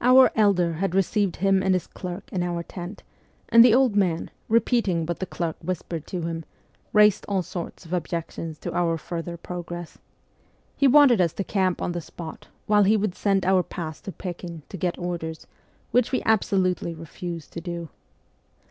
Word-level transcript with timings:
Our' 0.00 0.30
elder' 0.34 0.72
had 0.80 0.94
received 0.94 1.36
him 1.36 1.62
and 1.62 1.74
his 1.74 1.86
clerk 1.86 2.32
in 2.32 2.42
our 2.42 2.62
tent, 2.62 3.02
and 3.50 3.62
the 3.62 3.74
old 3.74 3.96
man, 3.96 4.30
repeating 4.48 5.04
what 5.04 5.18
the 5.18 5.26
clerk 5.26 5.58
whispered 5.62 6.06
to 6.06 6.22
him, 6.22 6.46
raised 6.94 7.26
all 7.28 7.42
sorts 7.42 7.84
of 7.84 7.92
objections 7.92 8.56
to 8.60 8.72
our 8.72 8.96
further 8.96 9.36
progress. 9.36 9.98
He 10.78 10.88
wanted 10.88 11.20
us 11.20 11.34
to 11.34 11.44
camp 11.44 11.82
on 11.82 11.92
the 11.92 12.00
spot 12.00 12.48
while 12.66 12.84
he 12.84 12.96
would 12.96 13.14
send 13.14 13.44
our 13.44 13.62
pass 13.62 14.00
to 14.00 14.12
Pekin 14.12 14.62
to 14.70 14.78
get 14.78 14.96
orders, 14.96 15.46
which 15.90 16.12
we 16.12 16.22
absolutely 16.24 16.94
refused 16.94 17.52
to 17.52 17.60
do. 17.60 17.90